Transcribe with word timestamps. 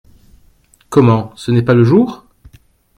Comment, 0.89 1.31
ce 1.35 1.51
n’est 1.51 1.61
pas 1.61 1.75
le 1.75 1.83
jour? 1.83 2.25